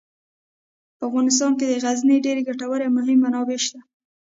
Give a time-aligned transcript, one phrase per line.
[0.97, 3.79] په افغانستان کې د غزني ډیرې ګټورې او مهمې منابع شته.